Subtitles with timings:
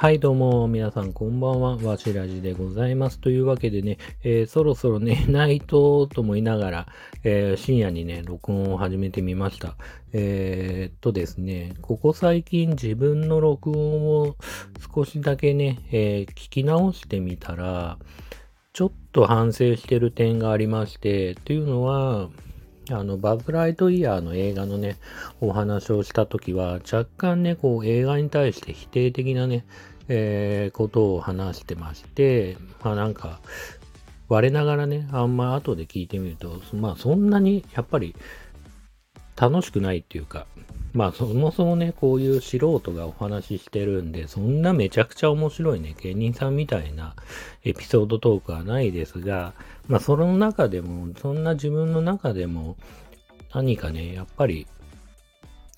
[0.00, 1.76] はい、どうも、皆さん、こんばんは。
[1.76, 3.18] わしらじでございます。
[3.18, 6.86] というわけでね、えー、そろそろ 寝ないと、とも言いながら、
[7.22, 9.76] えー、深夜にね、録音を始めてみました。
[10.14, 14.36] えー、っとですね、ここ最近自分の録音を
[14.94, 17.98] 少しだけね、え聞き直してみたら、
[18.72, 22.30] ちょっと反省してる点がありまして、というのは、
[22.92, 24.96] あの、バズ・ライトイヤーの映画のね、
[25.40, 29.64] お話をしたときは、若干ね、こう、映画に対して否定的なね、
[30.12, 33.40] えー、ことを話してまして、まあなんか、
[34.28, 38.16] 我ながらね、あんま後で聞いてみると、まあそんなにやっぱり
[39.36, 40.46] 楽しくないっていうか、
[40.92, 47.14] まあそもそもね、こういう素人がお話ししてるんで、そんなめちゃくちゃ面白いね、芸人さんみたいな
[47.64, 49.54] エピソードトークはないですが、
[49.86, 52.76] まあその中でも、そんな自分の中でも、
[53.54, 54.66] 何かね、やっぱり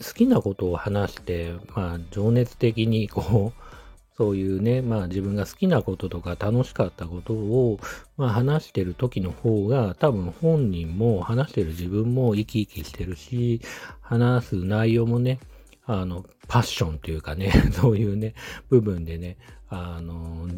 [0.03, 3.72] 好きなことを話して、まあ情熱的にこう、
[4.17, 7.79] そういうね、まあ自分が好きなこととか楽しかったことを、
[8.17, 13.61] まあ、話してる時の方が多分本人も話してる自分も生き生きしてるし、
[14.01, 15.41] 話す内容もね、
[15.87, 18.35] あの、パッションというかね、 そういうね、
[18.69, 20.49] 部分でね、あの、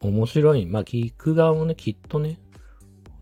[0.00, 0.66] 面白い。
[0.66, 2.38] まあ聞く側もね、きっとね、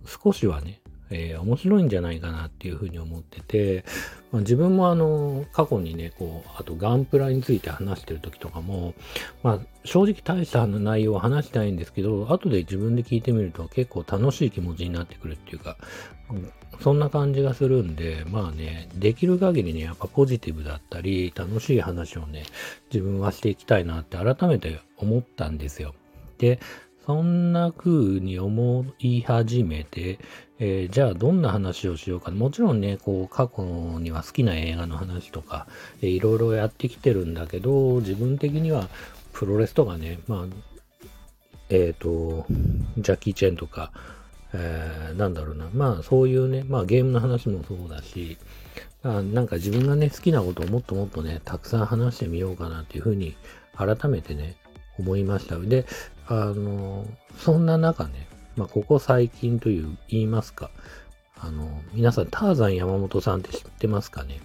[0.06, 0.79] 少しはね、
[1.10, 3.84] えー、面白いんじゃないかなっていうふうに思ってて、
[4.32, 8.94] まあ、自分もあの、過去にね、こう、あとガンプラについて話してる時とかも、
[9.42, 15.76] まあ、正直大した内容は話したいんですけど、後で自分で聞いてみると結構楽しい気持ちになってくるっていうか、
[16.30, 22.44] うんそんな感じがするんで、まあね、できる限りね、やっぱポジティブだったり、楽しい話をね、
[22.92, 25.94] 自分はしていきたいなって改めて思ったんですよ。
[26.38, 26.58] で、
[27.06, 30.18] そんな風に思い始めて、
[30.58, 32.30] えー、じゃあどんな話をしようか。
[32.30, 33.62] もちろんね、こう過去
[33.98, 35.66] には好きな映画の話とか、
[36.02, 38.88] えー、いろいろやってきてるんだけど、自分的には
[39.32, 40.44] プロレスとかね、まあ、
[41.70, 42.46] えっ、ー、と、
[42.98, 43.92] ジャッキー・チェンとか、
[44.52, 45.68] えー、なんだろうな。
[45.72, 48.36] まあそういうね、まあゲームの話もそうだし、
[49.02, 53.36] あなんか自分がね、好きなことをもっともっとね、たくさん話してみようかなっていうふうに
[53.76, 54.56] 改めてね、
[54.98, 55.58] 思いました。
[55.58, 55.86] で、
[56.30, 57.04] あの、
[57.36, 60.70] そんな中ね、まあ、ここ最近という言いますか、
[61.36, 64.40] あの、皆さん、ターザン山本さんって知ってますかね？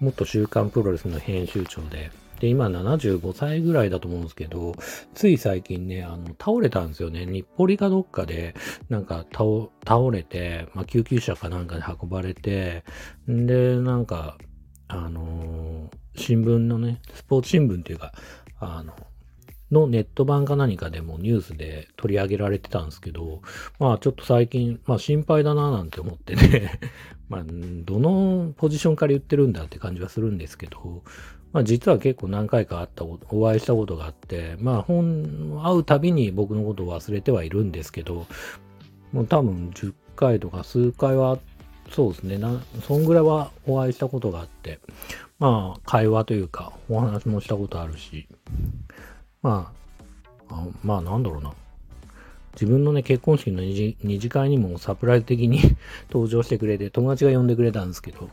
[0.00, 4.74] 元週刊プロレスの編集長で、で、今75歳ぐらいだと思うんですけど、
[5.14, 7.26] つい最近ね、あの、倒れたんですよね。
[7.26, 8.54] 日暮里かどっかで、
[8.88, 12.84] なんか倒、倒れて、まあ、救急車かなんかで運ばれて、
[13.30, 14.38] んで、なんか、
[14.88, 18.12] あのー、新聞のね、スポーツ新聞っていうか、
[18.60, 18.94] あの、
[19.70, 23.42] のネット版か何かでもニュースで取り上げられてたんですけど、
[23.78, 26.80] まあちょっと最近、まあ心配だななんて思ってね。
[27.28, 31.02] まあどのポジションから言ってるんだって感じはするんですけど、
[31.52, 38.26] まあ実は結構何回か会った、お会いしたことがあって、まあ本、会うたびに僕のことを忘れてはいるんですけど、
[39.12, 41.38] もう多分10回とか数回は、
[41.90, 44.78] そうですね、な、そんぐらいはお会いしたことがあって、
[45.38, 48.28] まあ会話というかお話もしたことあるし、
[49.46, 49.72] ま
[50.50, 51.52] あ、あまあなんだろうな。
[52.54, 55.60] 自分のね、結婚式の二次会にもサプライズ的に
[56.10, 58.28] 登場してくれて、友達が呼んでくれたんですけど、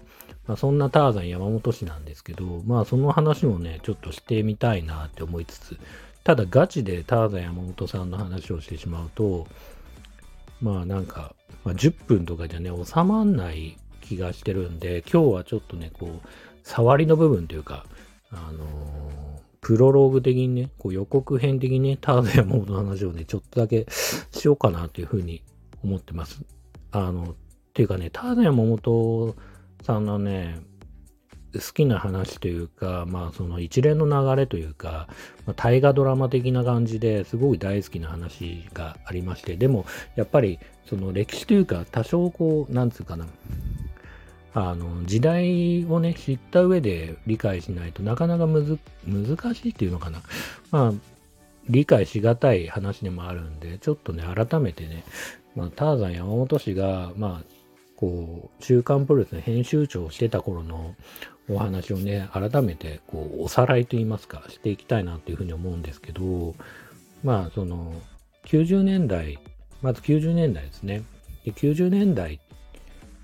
[0.48, 5.78] まあ、そんなターザン山本氏なんですけど、まあその話もね、ちょっとしてみたいなって思いつつ、
[6.24, 9.46] ただガチでターザン山本さんの話をしてしまうと、
[10.62, 16.28] まあなんか、まあ、10分とかじゃね、収まんない気がしてるんで、今日はちょっとね、こう、
[16.64, 17.86] 触りの部分というか、
[18.32, 19.33] あのー
[19.64, 25.42] プロローグ的にね、こう予告編的にね、ターザヤモードの話をね、ちょっとだけしようかなというふうに
[25.84, 26.44] 思ってます。
[26.92, 27.36] あの、っ
[27.74, 29.36] ていうかね、ターザヤモモ
[29.82, 30.60] さんのね、
[31.54, 35.08] 好きな話というか、まあその一連の流れというか、
[35.46, 39.86] まあ、大河ドラマ的な感じですごい大好きな話がありまして、でも
[40.16, 43.28] やっぱりその歴史というか多少こう、なんつうかな、
[44.54, 50.22] あの、時代をね、知った上で理解しないとなかなかむず、難しいっていうのかな。
[50.72, 50.94] まあ、
[51.70, 55.04] 理解しがたい話でもあるんで、ちょっとね、改めてね、
[55.56, 57.54] まあ、ターザン山本氏が、まあ、
[57.96, 60.96] こう、週刊プロレスの編集長をしてた頃の
[61.50, 66.56] お話をね、改めて、こう、おさらいと言いますか、していきたいなっていうふうに思うんですけど、
[67.24, 67.94] まあ、その、
[68.46, 69.40] 90年代、
[69.82, 71.04] まず90年代ですね。
[71.46, 72.40] で90年代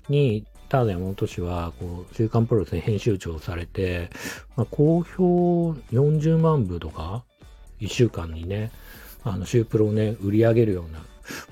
[0.08, 4.08] にターザ山本氏は、こう、週刊プロレスに編集長されて、
[4.56, 7.24] まあ、好評40万部とか、
[7.80, 8.70] 1週間にね、
[9.24, 11.00] あの、週プロをね、売り上げるような、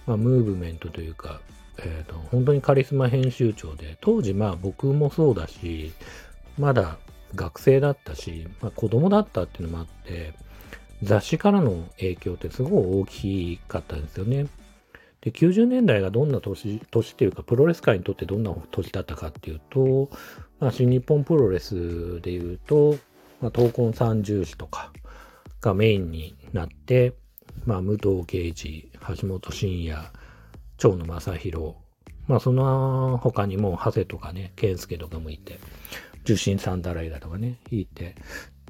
[0.07, 1.41] まあ、ムーブメントというか、
[1.79, 5.93] えっ、ー、と、本当にカリスマ編集長で、当時まあ僕もそうだし、
[6.59, 6.99] まだ
[7.35, 10.35] 学生だったし、まあ子供だったっていうのもあって、
[11.03, 14.47] 雑誌からの影響ってすごい大きかったんですよね。
[15.21, 20.11] で、90年代がどんな年、年っていうか、プロレス界にとってどんな年だったかっていうと、
[20.61, 22.97] まあ、新日本プロレスでいうと、
[23.41, 24.93] まあ、闘魂三重士とか
[25.61, 27.15] がメインになって、
[27.65, 30.11] まあ、武藤敬司、橋本真也、
[30.77, 31.75] 長野正宏、
[32.29, 35.59] まあ、その他にも、長谷とかね、健介とかもいて、
[36.23, 38.15] 受信三太郎だとかね、いて、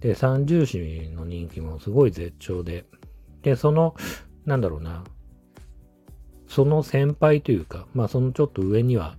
[0.01, 2.85] で、三重士の人気もすごい絶頂で、
[3.43, 3.95] で、その、
[4.47, 5.05] なんだろうな、
[6.49, 9.17] その先輩というか、まあそのちょっと上には、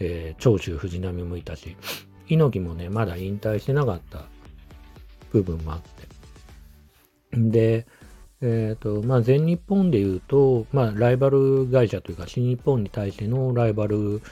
[0.00, 1.76] えー、長州藤波もいたし、
[2.28, 4.24] 猪木もね、まだ引退してなかった
[5.32, 6.08] 部分もあって。
[7.36, 7.86] で、
[8.40, 14.22] えっ、ー、と、まあ全日本で言うと、まあライバル会社というか新日本に対してのライバル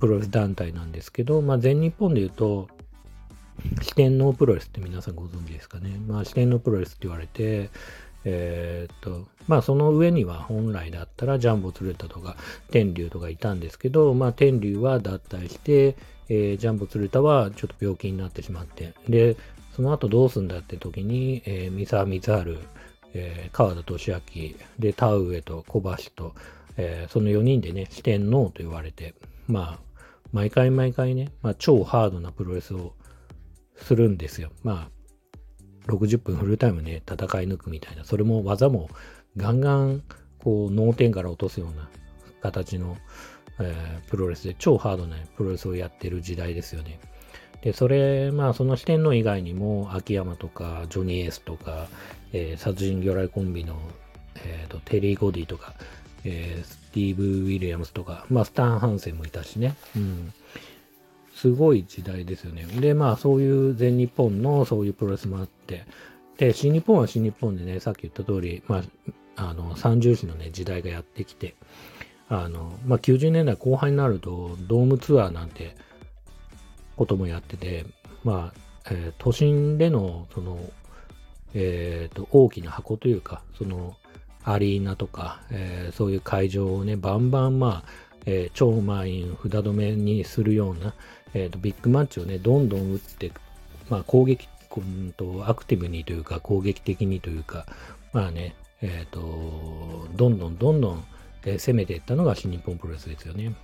[0.00, 2.68] プロレス団体なんですけど、まあ全日本で言うと、
[3.82, 6.00] 四天王プロレスって皆さんご存知ですかね。
[6.06, 7.70] まあ四天王プロレスって言われて、
[8.24, 12.36] えー、っと、まあその上には本来だったらジャンボ鶴田とか
[12.70, 15.96] 天竜とかいたんですけど、まあ天竜は脱退して、
[16.28, 19.36] えー、ジャンボ鶴田はちょっと病気になってしまって、で、
[19.74, 22.58] その後どうすんだって時に、えー、三沢光晴、
[23.14, 24.18] えー、川田俊明、
[24.78, 26.34] で、田植と小橋と、
[26.76, 29.14] えー、その4人でね、四天王と言われて、
[29.46, 29.78] まあ、
[30.32, 32.94] 毎回毎回ね、まあ超ハードなプロレスを
[33.76, 34.50] するんですよ。
[34.62, 34.90] まあ、
[35.86, 38.88] 60分フルタイムね、戦い抜くみたいな、それも技も
[39.36, 40.02] ガンガン、
[40.38, 41.88] こう、脳天から落とすような
[42.42, 42.96] 形の、
[43.60, 47.00] えー、プロレスで、超ハードなプロレスをやってる時代ですよね。
[47.62, 51.88] で、それ、まあ、その視点の以外にも、秋山とか、ジョニー・エースとか、
[52.32, 53.76] えー、殺人魚雷コンビの、
[54.36, 55.74] えーと、テリー・ゴディとか、
[56.24, 59.74] えー、スティーブ・ウィリアムスとか、まあ、スタン・ハンセンもいたしね。
[59.96, 60.32] うん。
[61.44, 62.64] すごい時代ですよね。
[62.64, 65.84] で、まあそういう全日本のそういうプロレスもあって、
[66.38, 68.82] で、新日本は新日本でね、さっき言った通り、ま
[69.36, 71.54] あ、あの、三重士のね、時代がやってきて、
[72.30, 75.76] あの、まあ90年代後半になると、ドームツアーなんて
[76.96, 77.84] こともやってて、
[78.22, 80.58] まあ、えー、都心での、その、
[81.52, 83.96] えっ、ー、と、大きな箱というか、その、
[84.44, 90.94] アリーナとか、えー、そういう会場をね、バンバン、まあ、えー、超満員札止めにするような、
[91.34, 93.32] えーと、ビッグマッチをね、どんどん打って、
[93.90, 97.66] まあ、攻撃、うんと、アクティブにというか、攻撃的にというか、
[98.12, 101.04] まあね、えっ、ー、と、どんどんどんどん、
[101.44, 103.54] え、攻めていったのが新日本プロレスですよね。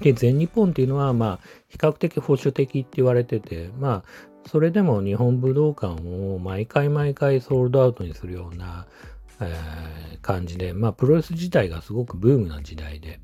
[0.00, 8.86] で、全日本っていうのは、まあ、比較的保守的って言われてて、まあ、それでも日本武道館を毎回毎回ソールドアウトにするような、
[9.40, 13.20] えー、感じで、まあ、プロレス自体がすごくブームな時代で、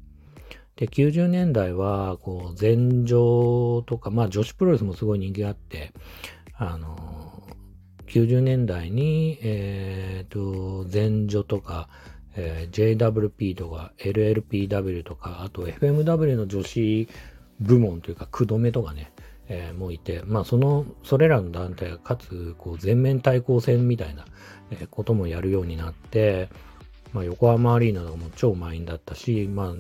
[0.77, 5.93] で、90年代は、こう、前場とか、まあ女子プロレスもすごい人気があって、
[6.57, 7.43] あの、
[8.07, 11.89] 90年代に、えっ、ー、と、前女とか、
[12.35, 17.09] えー、JWP とか LLPW とか、あと FMW の女子
[17.61, 19.13] 部門というか、くどめとかね、
[19.49, 24.25] えー、もいて、まあその、それらの団体がかつ、こう、全面対抗戦みたいな、
[24.71, 26.49] えこともやるようになって、
[27.13, 29.75] まあ横浜アリーナとかも超満員だったし、まあ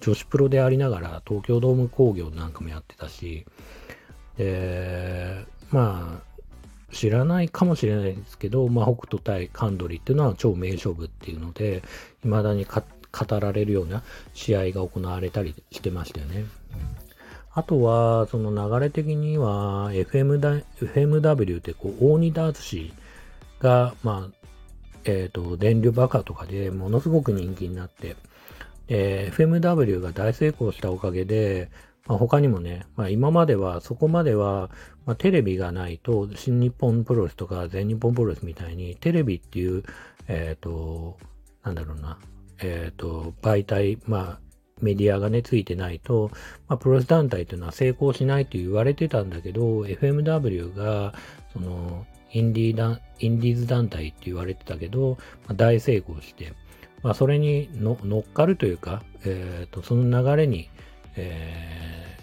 [0.00, 3.46] 女子プロでありながら東京ドーム工業なんかもやってたし、
[4.36, 6.28] で、まあ、
[6.92, 11.82] 知らないかもしれないですけど、まあ、北斗対カンドリーっていうのは超名勝負っていうので、
[12.22, 14.02] 未だに語られるような
[14.34, 16.44] 試合が行われたりしてましたよね。
[17.52, 22.92] あとは、その流れ的には、FM だ FMW ってこう、大仁田淳
[23.60, 24.48] が、まあ、
[25.04, 28.16] えっ、ー、と、電流爆破とかでものすごく人気になって、
[28.88, 31.70] えー、FMW が大成功したおかげで、
[32.06, 34.70] まあ、他にもね、まあ、今までは、そこまでは、
[35.06, 39.84] まあ、テレビがないと、新日本プロレスとか全日本プロレスみたいに、テレビっていう、
[40.26, 41.18] えっ、ー、と、
[41.62, 42.18] なんだろうな、
[42.60, 44.40] えっ、ー、と、媒体、まあ、
[44.80, 46.30] メディアがね、ついてないと、
[46.68, 51.12] まあ、プロレス団体というのは成功しないと言われてたんだけど、FMW が、
[51.52, 55.16] その、インディーインディーズ団体って言われてたけど、
[55.46, 56.52] まあ、大成功して、
[57.02, 60.68] まあ、それに乗っかるというか、えーと、その流れに、
[61.16, 62.18] え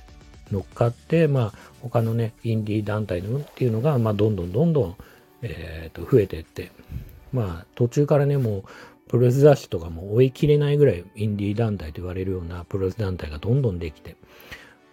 [0.50, 4.96] ー、乗っかって、まあ、他のね、インディー団体のっていうのが、まあ、どんどんどんどん、
[5.42, 6.72] えーと、増えていって、
[7.32, 8.64] まあ、途中からね、もう、
[9.08, 14.16] プロレス雑誌とかも追い切れないぐらいインディー団体と言われるようなプロレス団体がどんどんできて、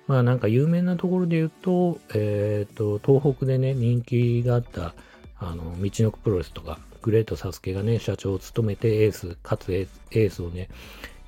[0.07, 4.95] まあなんか有名なところで言うと、えっ、ー、と、東北でね、人気があった、
[5.39, 10.69] あの、道のくプロレスとか、グレートサスケがね、社長を務めてエース、かつエースをね、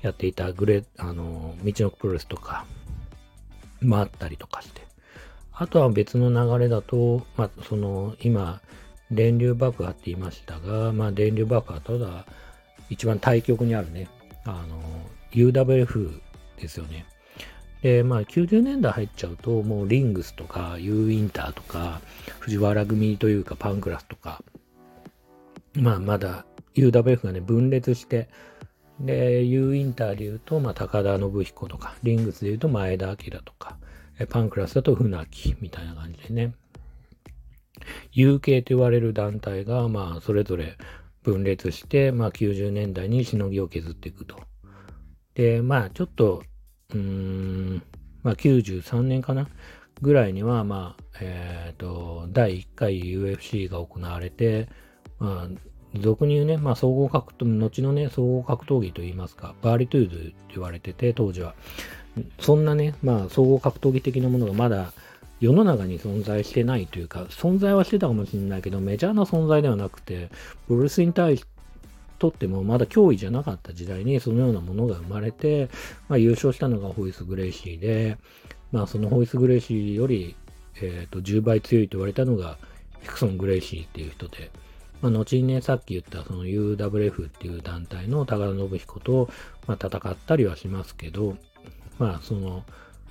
[0.01, 2.65] やっていたグレあの、道のプロレスとか、
[3.81, 4.81] もあったりとかして。
[5.51, 8.61] あとは別の流れだと、まあ、その、今、
[9.11, 12.25] 電流爆破って言いましたが、まあ、電流爆破ただ、
[12.89, 14.07] 一番対極にあるね、
[14.43, 14.81] あの、
[15.31, 16.19] UWF
[16.59, 17.05] ですよね。
[17.81, 22.01] で、まあ、90年代入っちゃうと、もうリングスとか、ユーウィンターとか、
[22.39, 24.43] 藤原組というか、パンクラスとか、
[25.77, 28.29] まあ、まだ UWF がね、分裂して、
[28.99, 33.77] で、ユーウィンターで言うと、まあ、高田信彦とか、リングスで言うと前田明とか、
[34.29, 36.53] パンクラスだと船木みたいな感じでね、
[38.13, 40.77] UK と言われる団体が、まあ、それぞれ
[41.23, 44.41] 分裂して、まあ、90年代にしのぎを削っていくと。
[45.33, 46.43] で、まあ、ちょっと、
[46.91, 47.83] うーん、
[48.23, 49.47] まあ、93年かな？
[50.01, 54.69] ぐらいには、まあ、えっ、ー、と、第1回 UFC が行われて、
[55.19, 61.55] まあ、俗に言うね、まあ、総合格闘、後のね、総合格闘技と言いますか、バーリトゥードって言われてて、当時は。
[62.39, 64.93] そんなね、まあ、総合格闘技的なものがまだ
[65.41, 70.29] 世の中に存在してないというか、存在はしてたかもしれないけど、メジャーな存在ではなくて、
[70.67, 71.45] プロレスに対し
[72.19, 75.69] とってもまだ脅威じゃなかった時代にそのようなものが生まれて、
[76.07, 78.17] まあ、優勝したのがホイス・グレイシーで、
[78.71, 80.35] まあ、そのホイス・グレイシーより、
[80.81, 82.57] えー、と10倍強いと言われたのが
[83.01, 84.51] ヒクソン・グレイシーっていう人で、
[85.01, 89.29] まあ、後にね、さっき言ったその UWF っていう団体の高田信彦と、
[89.67, 91.37] まあ、戦ったりはしますけど、
[91.99, 92.63] まあその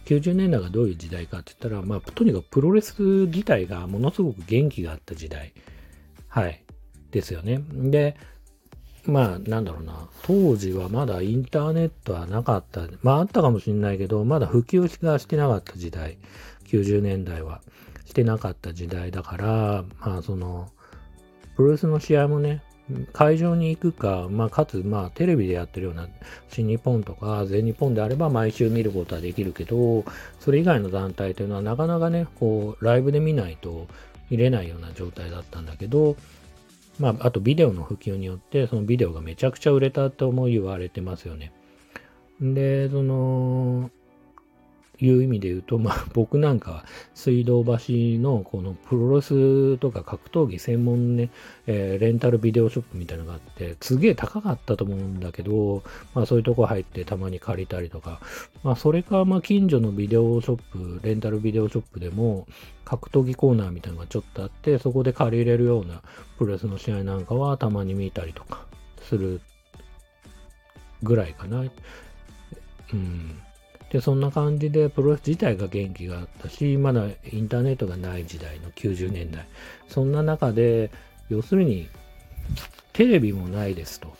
[0.04, 5.52] 90年代がどういう時代かって言ったら、まあとにかくプロレス自体がものすごく元気があった時代。
[6.28, 6.62] はい。
[7.10, 7.62] ですよね。
[7.70, 8.16] で、
[9.06, 10.08] まあなんだろうな。
[10.22, 12.82] 当時はまだインターネットはなかった。
[13.02, 16.18] まああったかもしれないけど、まだ普及がしてなかった時代。
[16.66, 17.62] 90年代は。
[18.04, 20.70] してなかった時代だから、まあその、
[21.56, 22.62] プロレスの試合もね、
[23.12, 26.08] 会場に行くか、まあ、かつ、まあ、テレビでやってるような
[26.50, 30.04] 新日本とか全日本であれば毎週見ることはできるけど、
[30.40, 33.86] それ以外の団体というのはなかなかね、こう、ライブで見ないと
[34.30, 36.16] 見れないような状態だったんだけど、
[36.98, 41.52] まあ、あとビデオの普及によって、そのビデオがめちゃくちゃ売れたとも言われてますよね。
[42.40, 43.90] で、その、
[45.00, 46.84] いう意味で言うと、まあ 僕なんかは
[47.14, 47.74] 水道橋
[48.20, 51.30] のこのプロレスとか格闘技専門ね、
[51.66, 55.82] えー、レンタルビデオショップみたいなのがあって、すげえ高かったと思うんだけど、
[56.14, 58.20] まあそういうとこ入ってたまに借りたりとか、
[58.62, 62.46] まあそれかまあ近所のビデオショップ、レンタルビデオショップでも
[62.84, 66.02] 格闘技コーナーみたいなのがちょっとあって、そこで借りれるような
[66.38, 68.66] プロレスの試合なんかはたまに見たりとか
[69.02, 69.40] する
[71.02, 71.64] ぐらいかな。
[72.92, 73.38] うん。
[73.94, 79.46] で、そんな感じでプロレス自体が元気があったし、まだインターネットがない時代の90年代。
[79.86, 80.90] そんな中で、
[81.28, 81.88] 要するに、
[82.92, 84.12] テレビもないですと。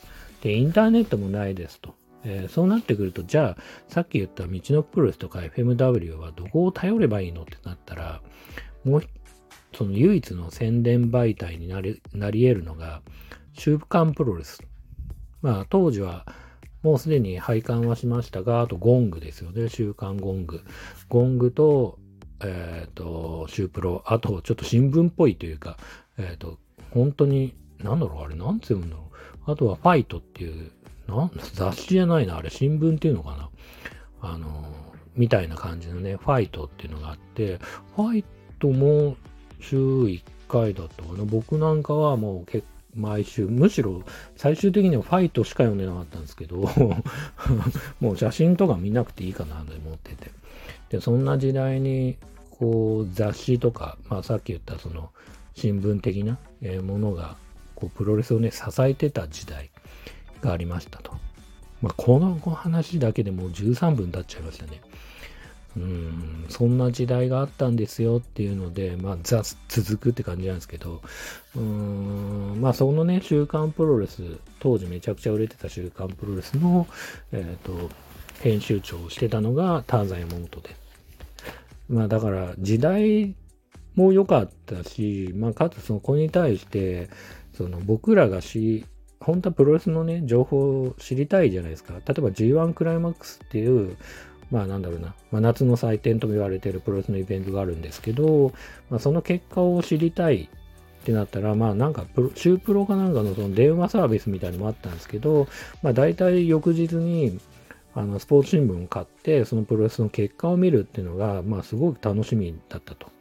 [0.43, 1.93] で、インターネットもないですと。
[2.23, 8.21] えー、そうなってくると、じゃあ、さっき言った道のプロレスとか FMW はどこを頼ればいいのってなったら、
[8.85, 9.03] もう、
[9.77, 13.03] その唯一の宣伝媒体になりなり得るのが、
[13.55, 14.63] 週刊プロレス。
[15.43, 16.25] まあ、当時は、
[16.85, 19.71] もうすでに廃刊はしましたが、あとゴングですよね。
[19.71, 20.61] 週刊ゴング。
[21.09, 21.99] ゴングと、
[22.43, 24.03] えっ、ー、と、シュープロ。
[24.05, 25.79] あと、ちょっと新聞っぽいというか、
[26.19, 26.59] えっ、ー、と、
[26.91, 29.11] 本当に、なんだろう、あれ、なんて読むんだろ
[29.47, 29.51] う。
[29.51, 30.71] あとは、ファイトっていう、
[31.09, 33.49] な雑誌じゃないな、あれ、新聞っていうのかな。
[34.21, 34.67] あの、
[35.17, 37.61] みたいな感じのね、ファイトっていうのがあって、
[37.97, 38.25] ファイ
[38.59, 39.17] トも
[39.59, 41.25] 週1回だったかな。
[41.25, 44.03] 僕なんかはもう結毎週、むしろ
[44.37, 46.57] 最終的にはファイトしか読んでなかったんですけど
[48.01, 50.31] もう写真とか見なくていいかなと思ってて。
[50.91, 52.17] で、そんな時代に、
[52.51, 55.11] こう、雑誌とか、まあさっき言ったその
[55.55, 56.39] 新聞的な
[56.83, 57.37] ものが、
[57.75, 59.71] こう、プロレスをね、支えてた時代
[60.41, 61.13] がありましたと。
[61.83, 64.81] まあ、この話だけでもう13分経っちゃいましたね。
[65.77, 71.03] うん、そんな時代があったんですよっていうので、まあ、ザ、続くって感じなんですけど、
[71.57, 74.23] うん、まあ、そのね、週刊プロレス、
[74.61, 76.87] 当時めちゃくちゃ売れてた週刊プロレスの、
[77.33, 77.91] えっ、ー、と、
[78.41, 80.77] 編集長をしてたのがターザン山本で。
[81.89, 83.35] まあ、だから、時代
[83.97, 87.09] も良かったし、まあ、かつそこに対して、
[87.57, 88.87] その僕らがし、
[89.21, 91.95] 本当はプロレスのね、情報を知りたいじゃないですか。
[91.95, 93.97] 例えば G1 クライマックスっていう、
[94.55, 98.53] まあなんだろうな、まあ、夏の祭典とも言われているプロレスのイベントがあるんですけど、
[98.89, 100.49] まあ、その結果を知りたい
[101.03, 105.49] ってなったら、まあなんかプロ、シュープロかなんかのその電話サービスみたいのもあったんですけど、
[105.83, 107.41] まあ大体翌日に
[107.97, 113.14] あのスポーツ新聞を買って、そのプロレスの結果を見るっていうのが、まあすごく楽しみだったと。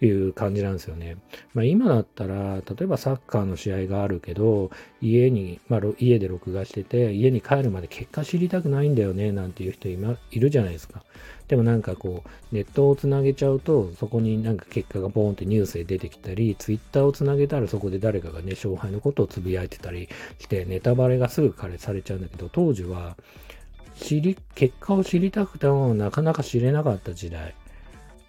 [0.00, 1.16] いう感じなんですよね。
[1.54, 11.02] まあ、今だったら、例えばサッカーの試合があるけど、家に、まあ、家で録画してて、家に帰るまで結果知りたくないんだよね、なんていう人今いるじゃないですか。
[11.48, 23.16] でもなんかこう、ネットをつなげちゃうと、そこになんか結果がボーンってニュースで出てきたり、ツイッターをつなげたらそこで誰かがね、勝敗のことをつぶやいてたりして、ネタバレがすぐされちゃうんだけど、当時は、
[23.96, 27.54] 知り、結果を知りたくてもなかなか知れなかった時代。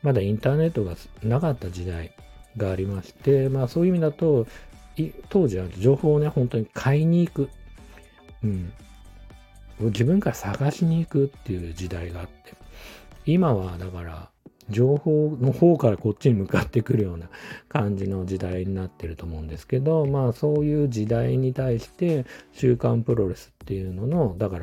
[0.02, 2.12] まだインターネットがなかった時代
[2.56, 4.48] がありまして、まあそういう意味だと、
[5.30, 7.50] 当時は情報をね、本当に買いに行く。
[8.44, 8.72] うん。
[9.80, 12.56] 自分から探しに行くっていう時代があって。
[13.26, 14.30] 今はだから、
[14.70, 17.30] 情報の方からこっちに向かってくるような
[17.70, 24.60] 感じの時代になってると思うんですけど、まあそういう時代に対して週刊プロレスっていうのの、だか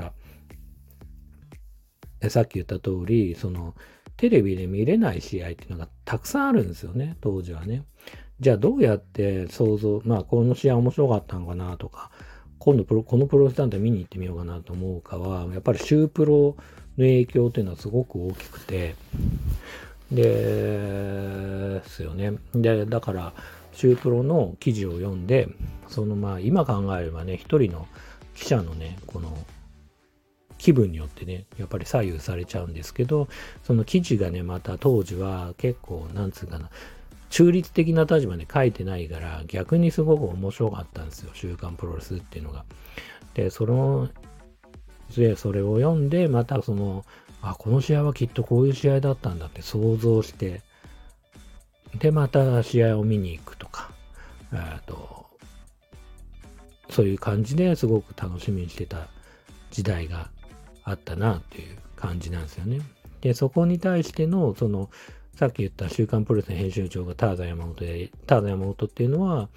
[2.21, 3.75] ら、さっき言った通り、その
[4.17, 7.85] テレビで見れない試合っていうのがたくさんあるんですよね、当時はね。
[8.41, 12.11] じゃあどうやって想像、まあこの試合面白かったのかなとか、
[12.59, 16.57] 今度、このプロレス団体見に行ってみようかなと思うかは、やっぱりシュープロの
[16.97, 18.95] 影響っていうのはすごく大きくて、
[20.11, 22.33] ですよね。
[22.55, 23.33] で、だから、
[23.73, 25.49] シュープロの記事を読んで、
[25.89, 27.87] そのまあ今考えればね、一人の
[28.35, 29.37] 記者のね、この
[30.65, 33.29] 気分によってね、やっぱり左右されちゃうんですけど、
[33.65, 36.71] その記事がね、また当時は結構、なんつうかな、
[37.29, 42.65] 中立的な立場で書いてないから、逆にすごく面白かったんですよ、週刊プロレスっていうのが。
[43.35, 44.09] で、その、
[45.15, 47.05] で、それを読んで、またその、
[47.43, 50.63] あ、この試合はきっとこういう試合だったんだって想像して、
[51.99, 53.91] で、また試合を見に行くとか、
[54.51, 55.27] えっと、
[56.89, 59.09] そういう感じですごく楽しみにしてた
[59.71, 60.31] 時代が
[60.85, 62.81] あったなっていう感じなんですよね。
[63.21, 64.91] で、そこに対しての、その、
[65.35, 69.49] さっき言った週刊プロレスの編集長がターザ山本で、ターザ山本っていうのは、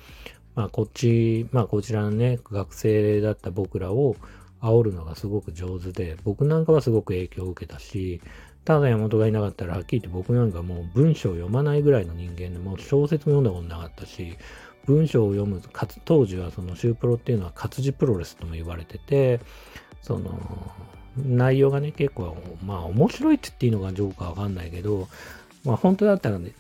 [0.56, 4.16] まあこっち、まあこちらのね、学生だった僕らを
[4.62, 8.22] 煽るのがすごく上手で、僕なんかはすごく影響を受けたし、
[8.66, 14.36] ターザ山本がいなかったらはっきり言って僕なんかもう文章を読まないぐらいの人間でもう小説も読んだことなかったし、
[14.86, 19.42] 文章を読む、かつ当時はそのシュープロっていうのは活字プロレスとも言われてて、
[20.02, 20.72] その、
[21.26, 25.08] 内容がね、結構、まあ面白いって言っていいのかどうかわかんないけど、
[25.64, 26.52] まあ本当だったらね、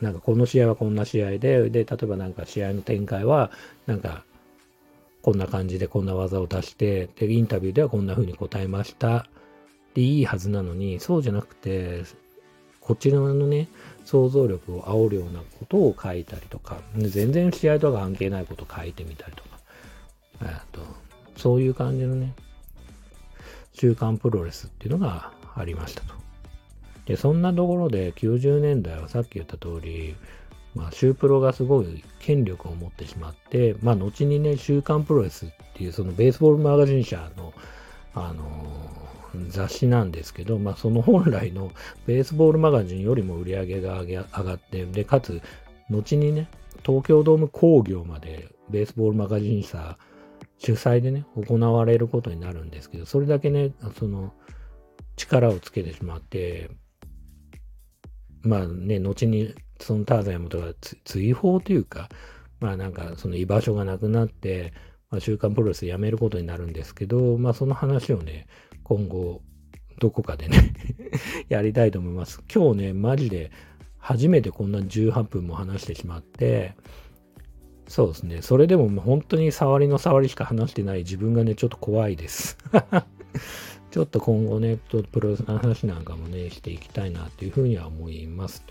[0.00, 3.50] なんかこの試合はこんな試合で、で、例えばなんか試合の展開は、
[3.86, 4.24] なんか、
[5.22, 9.26] こんな感じでこんな技を出して、で、インタビューではこんな風に答えました。
[9.94, 12.02] で、いいはずなのに、そうじゃなくて、
[12.80, 13.68] こちらのね、
[14.04, 19.48] 想像力を煽るようなことを書いたりとか、全然試合とは関係ないことを書いてみたりとか、
[20.72, 20.80] と
[21.36, 22.34] そういう感じのね、
[23.74, 26.14] 週刊プロレスっていうのがありましたと。
[27.06, 30.16] で、そんなところで90年代はさっき言った通り、
[30.74, 37.52] まあ、シュープロがすごい権力を持ってしまって、まあ、後にね、週刊プロレスっていうそのベースボールマガジン社の、
[38.14, 41.70] あのー、雑誌なんですけど、まあ、その本来の
[42.06, 45.40] ベースボールマガジンよりも売り上げが上がって、で、かつ、
[45.90, 46.48] 後にね、
[46.84, 49.96] 東京ドーム工業までベースボールマガジン社
[50.58, 54.32] 主催でね、行われることになるんですけど、それだけね、その、
[55.16, 56.70] 力をつけてしまって、
[58.42, 62.08] まあね、後にそのターザン山本が追放というか、
[62.60, 64.72] まあなんかその居場所がなくなって、
[65.10, 68.46] まあ、週刊プロレス辞めることになるんですけど、まあその話をね、
[68.82, 69.42] 今後、
[70.00, 70.74] どこかでね
[71.48, 72.42] やりたいと思います。
[72.52, 73.50] 今日ね、マジで
[73.98, 76.74] 初めてこんな18分も話してしまって、
[77.88, 78.42] そうですね。
[78.42, 82.56] それでも本当に触りの触りしか話してない自分がね、ちょっと怖いです。
[83.90, 88.64] ちょっと今後ね、とプロの話なんかもね、していきたいなっていうふうには思います。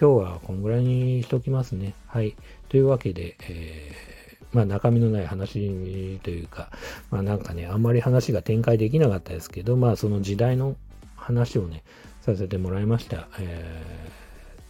[0.00, 1.94] 今日はこんぐらいにしときますね。
[2.06, 2.34] はい。
[2.68, 6.70] というわけで、えー、まあ中身のない話というか、
[7.10, 10.76] まあなんかね、あんまり話が展開できなかったですけど、まあその時代の
[11.16, 11.82] 話をね、
[12.22, 13.28] させてもらいました。
[13.38, 13.82] え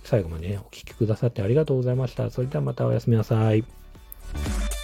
[0.02, 2.30] ー、最後まで、お聴きくださってありがとうございました。
[2.30, 3.64] それではまたおやすみなさい。
[4.34, 4.81] you